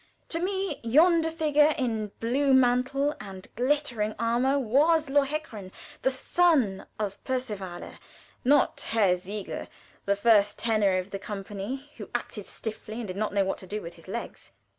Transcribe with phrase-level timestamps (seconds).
[0.29, 7.23] To me, yonder figure in blue mantle and glittering armor was Lohengrin, the son of
[7.23, 7.99] Percivale,
[8.43, 9.67] not Herr Siegel,
[10.05, 13.67] the first tenor of the company, who acted stiffly, and did not know what to
[13.67, 14.51] do with his legs.